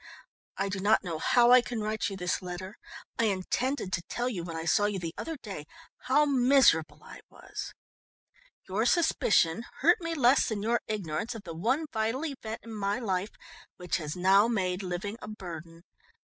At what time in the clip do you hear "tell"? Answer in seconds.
4.09-4.27